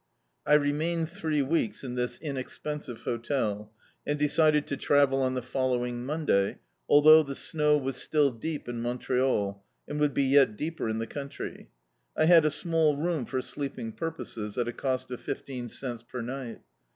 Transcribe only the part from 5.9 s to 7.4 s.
Mcmday, althou^ the